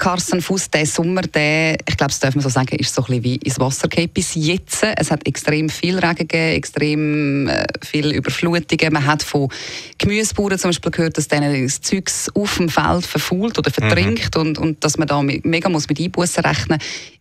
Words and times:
Carsten 0.00 0.40
Fuß, 0.40 0.70
der 0.70 0.86
Sommer, 0.86 1.20
der, 1.20 1.74
ich 1.74 1.96
glaube, 1.98 2.08
das 2.08 2.20
darf 2.20 2.34
man 2.34 2.42
so 2.42 2.48
sagen, 2.48 2.74
ist 2.76 2.94
so 2.94 3.02
ein 3.02 3.06
bisschen 3.06 3.24
wie 3.24 3.36
ins 3.36 3.60
Wasser 3.60 3.86
gefallen 3.86 4.08
bis 4.08 4.34
jetzt. 4.34 4.82
Es 4.96 5.10
hat 5.10 5.26
extrem 5.26 5.68
viel 5.68 5.98
Regen 5.98 6.26
gegeben, 6.26 6.56
extrem 6.56 7.48
äh, 7.48 7.66
viel 7.84 8.10
Überflutungen. 8.10 8.94
Man 8.94 9.04
hat 9.04 9.22
von 9.22 9.50
Gemüsebauern 9.98 10.58
zum 10.58 10.70
Beispiel 10.70 10.90
gehört, 10.90 11.18
dass 11.18 11.28
denen 11.28 11.62
das 11.62 11.82
Zeugs 11.82 12.30
auf 12.34 12.56
dem 12.56 12.70
Feld 12.70 13.04
verfault 13.04 13.58
oder 13.58 13.70
verdrinkt 13.70 14.36
mhm. 14.36 14.40
und, 14.40 14.58
und 14.58 14.84
dass 14.84 14.96
man 14.96 15.06
da 15.06 15.20
mega 15.22 15.68
muss 15.68 15.86
mit 15.86 16.00
Einbußen 16.00 16.44
rechnen 16.46 16.78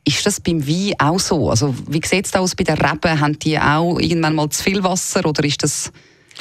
Ist 0.08 0.26
das 0.26 0.40
beim 0.40 0.66
Wein 0.66 0.94
auch 1.00 1.20
so? 1.20 1.50
Also 1.50 1.76
wie 1.90 2.02
sieht 2.06 2.28
es 2.28 2.34
aus 2.34 2.56
bei 2.56 2.64
den 2.64 2.78
Reben? 2.78 3.20
Haben 3.20 3.38
die 3.40 3.60
auch 3.60 4.00
irgendwann 4.00 4.36
mal 4.36 4.50
zu 4.50 4.64
viel 4.64 4.82
Wasser 4.86 5.26
oder 5.26 5.44
ist 5.44 5.62
das 5.64 5.92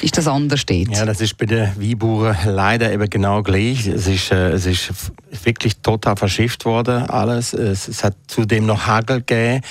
ist 0.01 0.17
das 0.17 0.27
anders 0.27 0.61
steht. 0.61 0.95
Ja, 0.95 1.05
das 1.05 1.19
ist 1.19 1.37
bei 1.37 1.45
den 1.45 1.69
Weinbauern 1.77 2.37
leider 2.45 2.91
eben 2.91 3.09
genau 3.09 3.43
gleich. 3.43 3.85
Es 3.85 4.07
ist, 4.07 4.31
äh, 4.31 4.51
es 4.51 4.65
ist 4.65 4.91
wirklich 5.43 5.77
total 5.77 6.15
verschifft 6.15 6.65
worden, 6.65 7.03
alles. 7.09 7.53
Es, 7.53 7.87
es 7.87 8.03
hat 8.03 8.15
zudem 8.27 8.65
noch 8.65 8.87
Hagel 8.87 9.19
gegeben. 9.19 9.61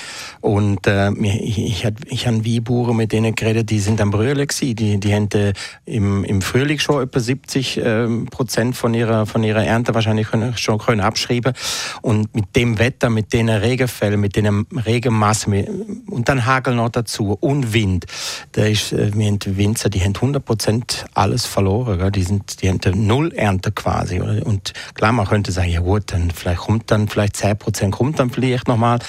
Und 0.41 0.85
äh, 0.85 1.11
ich, 1.11 1.57
ich, 1.57 1.87
ich 2.05 2.27
habe 2.27 2.45
Weinbauern 2.45 2.95
mit 2.95 3.11
denen 3.11 3.33
geredet, 3.33 3.69
die 3.69 3.79
sind 3.79 3.99
am 4.01 4.11
gewesen. 4.11 4.75
Die, 4.75 4.99
die 4.99 5.13
haben 5.13 5.29
äh, 5.33 5.53
im, 5.85 6.23
im 6.23 6.41
Frühling 6.41 6.77
schon 6.77 7.03
etwa 7.03 7.19
70 7.19 7.77
äh, 7.77 8.07
Prozent 8.29 8.75
von 8.75 8.93
ihrer, 8.93 9.25
von 9.25 9.43
ihrer 9.43 9.63
Ernte 9.63 9.95
wahrscheinlich 9.95 10.29
können, 10.29 10.55
schon 10.57 10.77
können 10.77 11.01
abschreiben. 11.01 11.53
Und 12.01 12.35
mit 12.35 12.55
dem 12.55 12.77
Wetter, 12.77 13.09
mit 13.09 13.33
den 13.33 13.49
Regenfällen, 13.49 14.19
mit 14.19 14.35
den 14.35 14.65
Regenmassen 14.85 16.03
und 16.07 16.29
dann 16.29 16.45
Hagel 16.45 16.75
noch 16.75 16.89
dazu 16.89 17.37
und 17.39 17.73
Wind. 17.73 18.05
Da 18.51 18.65
ist, 18.65 18.93
äh, 18.93 19.11
wir 19.15 19.27
haben 19.27 19.39
Winzer, 19.45 19.89
die 19.89 20.01
haben 20.01 20.18
100 20.21 20.43
Prozent 20.43 21.05
alles 21.13 21.45
verloren. 21.45 22.11
Die, 22.11 22.23
sind, 22.23 22.61
die 22.61 22.69
haben 22.69 22.79
null 23.07 23.33
Ernte 23.33 23.71
quasi. 23.71 24.19
Und 24.19 24.73
klar, 24.93 25.11
man 25.11 25.27
könnte 25.27 25.51
sagen, 25.51 25.69
ja 25.69 25.79
gut, 25.79 26.11
dann 26.11 26.31
vielleicht 26.31 26.61
kommt 26.61 26.91
dann, 26.91 27.07
vielleicht 27.07 27.37
10 27.37 27.57
Prozent 27.57 27.95
kommt 27.95 28.19
dann 28.19 28.29
vielleicht 28.29 28.67
nochmal. 28.67 28.99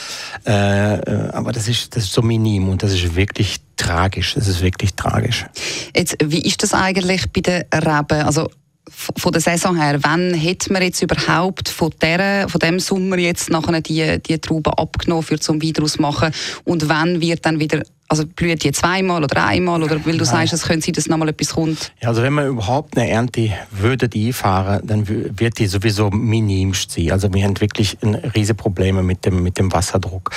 Äh, 0.47 0.95
äh, 0.95 1.31
aber 1.33 1.53
das 1.53 1.69
ist, 1.69 1.97
das 1.97 2.05
ist 2.05 2.13
so 2.13 2.23
minim 2.23 2.69
und 2.69 2.83
das 2.83 2.93
ist 2.93 3.15
wirklich 3.17 3.59
tragisch. 3.77 4.35
Das 4.35 4.49
ist 4.49 4.63
wirklich 4.63 4.95
tragisch. 4.95 5.47
Jetzt, 5.95 6.17
wie 6.25 6.43
ist 6.43 6.63
das 6.63 6.75
eigentlich 6.75 7.31
bei 7.33 7.41
den 7.41 7.65
Reben? 7.73 8.23
Also 8.23 8.49
von 8.91 9.33
der 9.33 9.41
Saison 9.41 9.77
her, 9.77 9.99
wann 10.03 10.35
hätte 10.35 10.73
man 10.73 10.83
jetzt 10.83 11.03
überhaupt 11.03 11.69
von, 11.69 11.91
der, 12.01 12.49
von 12.49 12.59
dem 12.59 12.81
Sommer 12.81 13.19
jetzt 13.19 13.51
nachher 13.51 13.81
die, 13.81 14.21
die 14.21 14.39
Trauben 14.39 14.73
abgenommen, 14.75 15.23
für 15.23 15.39
zum 15.39 15.63
Wein 15.63 15.73
daraus 15.73 15.99
machen 15.99 16.33
und 16.65 16.89
wann 16.89 17.21
wird 17.21 17.47
dann 17.47 17.61
wieder 17.61 17.83
also 18.11 18.27
blüht 18.27 18.65
die 18.65 18.73
zweimal 18.73 19.23
oder 19.23 19.47
einmal 19.47 19.81
oder 19.85 20.05
weil 20.05 20.19
du 20.19 20.25
Nein. 20.25 20.49
sagst, 20.49 20.53
es 20.53 20.63
könnte 20.65 20.87
sein, 20.87 20.95
dass 20.95 21.07
nochmal 21.07 21.29
etwas 21.29 21.55
kommt? 21.55 21.93
Ja, 22.01 22.09
also 22.09 22.23
wenn 22.23 22.33
man 22.33 22.49
überhaupt 22.49 22.99
eine 22.99 23.09
Ernte 23.09 23.53
würde 23.71 24.11
einfahren, 24.13 24.85
dann 24.85 25.07
wird 25.07 25.59
die 25.59 25.69
sowieso 25.69 26.11
minimst 26.11 26.91
sein. 26.91 27.13
Also 27.13 27.33
wir 27.33 27.45
haben 27.45 27.61
wirklich 27.61 27.99
riesige 28.35 28.55
Probleme 28.55 29.05
mit 29.05 29.25
dem, 29.25 29.45
mit 29.45 29.59
dem 29.59 29.73
Wasserdruck. 29.73 30.33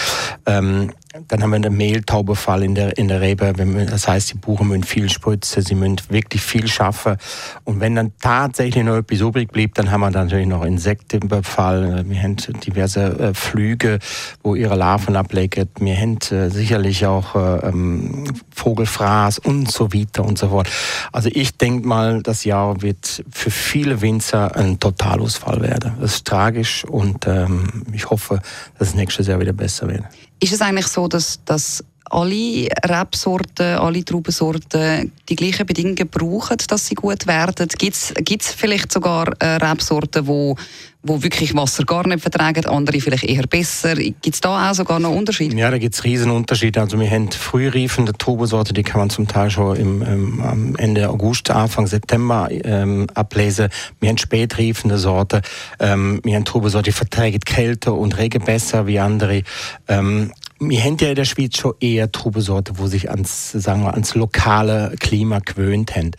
Ähm, 0.46 0.92
dann 1.28 1.44
haben 1.44 1.52
wir 1.52 1.58
einen 1.58 1.78
Mehltaubefall 1.78 2.64
in 2.64 2.76
der, 2.76 2.98
in 2.98 3.08
der 3.08 3.22
Rebe. 3.22 3.54
Das 3.90 4.08
heißt, 4.08 4.34
die 4.34 4.38
Buchen 4.38 4.68
müssen 4.68 4.84
viel 4.84 5.10
spritzen, 5.10 5.62
sie 5.62 5.76
müssen 5.76 5.98
wirklich 6.10 6.42
viel 6.42 6.68
schaffen. 6.68 7.18
Und 7.64 7.80
wenn 7.80 7.96
dann 7.96 8.14
tatsächlich 8.20 8.84
noch 8.84 8.98
etwas 8.98 9.20
übrig 9.20 9.52
blieb, 9.52 9.76
dann 9.76 9.92
haben 9.92 10.02
wir 10.02 10.10
natürlich 10.10 10.48
noch 10.48 10.64
Insektenbefall. 10.64 12.04
Wir 12.08 12.22
haben 12.22 12.38
diverse 12.66 13.20
äh, 13.20 13.34
Flüge, 13.34 14.00
wo 14.42 14.56
ihre 14.56 14.76
Larven 14.76 15.16
ablegen. 15.16 15.70
Wir 15.80 15.96
haben 15.96 16.18
äh, 16.32 16.50
sicherlich 16.50 17.06
auch 17.06 17.36
äh, 17.36 17.63
ähm, 17.64 18.26
Vogelfraß 18.56 19.40
und 19.40 19.72
so 19.72 19.94
weiter 19.94 20.24
und 20.24 20.38
so 20.38 20.50
fort. 20.50 20.70
Also 21.12 21.30
ich 21.32 21.58
denke 21.58 21.88
mal, 21.88 22.22
das 22.22 22.44
Jahr 22.44 22.82
wird 22.82 23.24
für 23.32 23.52
viele 23.52 24.02
Winzer 24.02 24.56
ein 24.56 24.80
Totalausfall 24.80 25.62
werden. 25.62 25.94
Das 26.00 26.16
ist 26.16 26.26
tragisch 26.26 26.86
und 26.86 27.28
ähm, 27.28 27.84
ich 27.92 28.10
hoffe, 28.10 28.42
dass 28.78 28.90
es 28.90 28.96
nächstes 28.96 29.28
Jahr 29.28 29.40
wieder 29.40 29.54
besser 29.54 29.88
wird. 29.88 30.04
Ist 30.40 30.54
es 30.54 30.62
eigentlich 30.62 30.88
so, 30.88 31.08
dass, 31.08 31.44
dass 31.46 31.84
alle 32.14 32.68
Rebsorten, 32.86 33.78
alle 33.78 34.06
Traubensorten 34.06 35.12
die 35.28 35.36
gleichen 35.36 35.66
Bedingungen 35.66 36.08
brauchen, 36.08 36.58
dass 36.68 36.88
sie 36.88 36.96
gut 36.96 37.26
werden? 37.26 37.68
Gibt 37.78 38.42
es 38.42 38.52
vielleicht 38.52 38.92
sogar 38.92 39.34
äh, 39.40 39.56
Rebsorten, 39.56 40.28
wo, 40.28 40.56
wo 41.02 41.24
wirklich 41.24 41.56
Wasser 41.56 41.84
gar 41.84 42.08
nicht 42.08 42.22
vertragen, 42.22 42.66
andere 42.68 43.02
vielleicht 43.02 43.24
eher 43.24 43.48
besser? 43.48 43.96
Gibt 43.96 44.34
es 44.34 44.42
da 44.42 44.70
auch 44.70 44.76
sogar 44.76 45.00
noch 45.00 45.10
Unterschiede? 45.10 45.56
Ja, 45.56 45.72
da 45.72 45.80
gibt 45.80 45.96
es 45.96 46.04
riesen 46.04 46.30
Unterschiede. 46.30 46.80
Also 46.82 47.00
wir 47.00 47.10
haben 47.10 47.32
frühreifende 47.32 48.14
Traubensorten, 48.14 48.76
die 48.76 48.84
kann 48.84 49.00
man 49.00 49.10
zum 49.10 49.28
Teil 49.28 49.50
schon 49.50 49.76
im, 49.76 50.02
im, 50.04 50.42
am 50.42 50.76
Ende 50.76 51.10
August, 51.10 51.50
Anfang 51.50 51.88
September 51.88 52.48
ähm, 52.52 53.08
ablesen. 53.16 53.70
Wir 54.00 54.10
haben 54.10 54.20
spätreifende 54.20 55.00
Sorten. 55.00 55.42
Ähm, 55.80 56.22
wir 56.24 56.36
haben 56.36 56.46
Traubensorten, 56.46 56.92
die 56.92 56.98
vertragen 56.98 57.40
Kälte 57.40 57.92
und 57.92 58.18
Regen 58.20 58.44
besser 58.44 58.86
wie 58.86 59.00
andere. 59.00 59.42
Ähm, 59.88 60.32
wir 60.70 60.84
haben 60.84 60.98
ja 61.00 61.10
in 61.10 61.16
der 61.16 61.26
Schweiz 61.26 61.58
schon 61.58 61.74
eher 61.80 62.12
Trubesorte, 62.12 62.78
wo 62.78 62.88
sich 62.88 63.10
ans, 63.10 63.52
sagen 63.52 63.84
wir, 63.84 63.94
ans 63.94 64.16
lokale 64.16 64.94
Klima 65.00 65.40
gewöhnt 65.40 65.96
haben. 65.96 66.12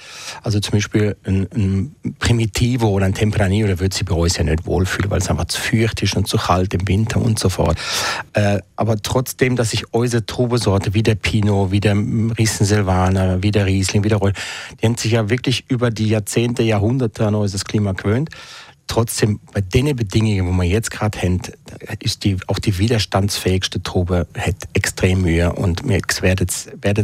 Also 0.43 0.61
zum 0.61 0.73
Beispiel 0.73 1.17
ein, 1.25 1.49
ein 1.55 1.95
Primitivo 2.19 2.89
oder 2.89 3.07
ein 3.07 3.15
Tempranillo, 3.15 3.69
da 3.69 3.81
würde 3.81 3.95
sich 3.95 4.05
bei 4.05 4.15
uns 4.15 4.37
ja 4.37 4.45
nicht 4.45 4.67
wohlfühlen, 4.67 5.11
weil 5.11 5.19
es 5.19 5.29
einfach 5.29 5.47
zu 5.47 5.61
feucht 5.61 6.03
ist 6.03 6.17
und 6.17 6.29
zu 6.29 6.37
kalt 6.37 6.75
im 6.75 6.87
Winter 6.89 7.21
und 7.21 7.39
so 7.39 7.49
fort. 7.49 7.79
Äh, 8.33 8.61
aber 8.77 8.97
trotzdem, 9.03 9.57
dass 9.57 9.71
sich 9.71 9.93
unsere 9.93 10.27
Trubesorte, 10.27 10.95
wie 10.95 11.03
der 11.03 11.15
Pinot, 11.15 11.71
wie 11.71 11.81
der 11.81 11.95
Riesen 11.95 12.67
Silvaner, 12.67 13.43
wie 13.43 13.51
der 13.51 13.67
Riesling, 13.67 14.05
wie 14.05 14.09
der 14.09 14.19
Roll, 14.19 14.33
die 14.81 14.87
haben 14.87 14.97
sich 14.97 15.13
ja 15.13 15.31
wirklich 15.31 15.65
über 15.69 15.91
die 15.91 16.09
Jahrzehnte, 16.09 16.63
Jahrhunderte 16.63 17.27
an 17.27 17.35
unser 17.35 17.59
Klima 17.59 17.93
gewöhnt 17.93 18.31
trotzdem 18.87 19.41
bei 19.53 19.61
den 19.61 19.95
Bedingungen, 19.97 20.47
wo 20.47 20.53
wir 20.53 20.69
jetzt 20.69 20.91
gerade 20.91 21.21
haben, 21.21 21.41
ist 22.01 22.25
die, 22.25 22.37
auch 22.47 22.59
die 22.59 22.79
widerstandsfähigste 22.79 23.83
Truppe 23.83 24.27
hat 24.39 24.57
extrem 24.73 25.23
Mühe. 25.23 25.53
Und 25.53 25.85
wir 25.85 26.01
werden 26.21 26.47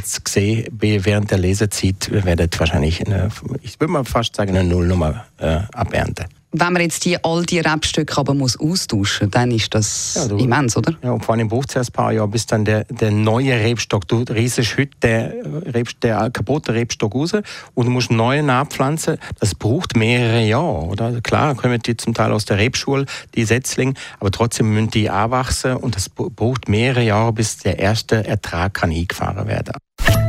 es 0.04 0.20
sehen 0.28 0.66
während 0.80 1.30
der 1.30 1.38
Lesezeit, 1.38 2.10
wir 2.10 2.24
werden 2.24 2.48
wahrscheinlich, 2.56 3.06
eine, 3.06 3.30
ich 3.62 3.80
würde 3.80 3.92
mal 3.92 4.04
fast 4.04 4.36
sagen, 4.36 4.56
eine 4.56 4.68
Nullnummer 4.68 5.24
äh, 5.38 5.60
abernten 5.72 6.26
wenn 6.53 6.72
man 6.72 6.83
jetzt 6.83 7.05
die, 7.05 7.22
all 7.22 7.44
die 7.44 7.61
Rebstücke 7.61 8.19
aber 8.19 8.34
muss 8.34 8.59
austauschen 8.59 9.31
dann 9.31 9.50
ist 9.50 9.75
das 9.75 10.15
ja, 10.16 10.28
du, 10.28 10.37
immens, 10.37 10.77
oder? 10.77 10.94
Ja, 11.03 11.12
und 11.12 11.25
vor 11.25 11.34
allem 11.34 11.49
braucht 11.49 11.71
es 11.71 11.77
erst 11.77 11.91
ein 11.91 11.93
paar 11.93 12.12
Jahre, 12.12 12.28
bis 12.28 12.47
dann 12.47 12.65
der, 12.65 12.84
der 12.84 13.11
neue 13.11 13.53
Rebstock, 13.53 14.09
du 14.09 14.25
riesest 14.28 14.77
heute 14.77 14.91
den, 15.03 15.56
Rebst, 15.72 16.03
der 16.03 16.31
kaputte 16.31 16.75
Rebstock 16.75 17.15
raus 17.15 17.33
und 17.75 17.87
du 17.87 17.91
musst 17.91 18.10
einen 18.10 18.19
neuen 18.19 18.47
nachpflanzen. 18.47 19.19
Das 19.39 19.55
braucht 19.55 19.97
mehrere 19.97 20.44
Jahre, 20.44 20.87
oder? 20.87 21.21
Klar, 21.21 21.55
kommen 21.55 21.81
die 21.81 21.97
zum 21.97 22.15
Teil 22.15 22.33
aus 22.33 22.44
der 22.44 22.59
Rebschule, 22.59 23.06
die 23.34 23.44
Setzlinge, 23.44 23.94
aber 24.19 24.31
trotzdem 24.31 24.72
müssen 24.72 24.91
die 24.91 25.10
anwachsen 25.10 25.77
und 25.77 25.97
das 25.97 26.09
braucht 26.09 26.69
mehrere 26.69 27.05
Jahre, 27.05 27.33
bis 27.33 27.59
der 27.59 27.78
erste 27.78 28.27
Ertrag 28.27 28.75
kann 28.75 28.91
eingefahren 28.91 29.47
werden. 29.47 29.75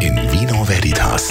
In 0.01 0.15
Vino 0.31 0.67
Veritas 0.67 1.30